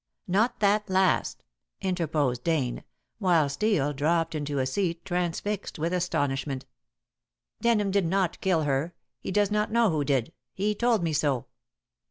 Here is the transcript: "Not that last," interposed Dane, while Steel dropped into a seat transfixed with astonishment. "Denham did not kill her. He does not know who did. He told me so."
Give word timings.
"Not 0.27 0.61
that 0.61 0.89
last," 0.89 1.43
interposed 1.79 2.43
Dane, 2.43 2.83
while 3.19 3.47
Steel 3.49 3.93
dropped 3.93 4.33
into 4.33 4.57
a 4.57 4.65
seat 4.65 5.05
transfixed 5.05 5.77
with 5.77 5.93
astonishment. 5.93 6.65
"Denham 7.61 7.91
did 7.91 8.07
not 8.07 8.41
kill 8.41 8.63
her. 8.63 8.95
He 9.19 9.29
does 9.31 9.51
not 9.51 9.71
know 9.71 9.91
who 9.91 10.03
did. 10.03 10.33
He 10.55 10.73
told 10.73 11.03
me 11.03 11.13
so." 11.13 11.45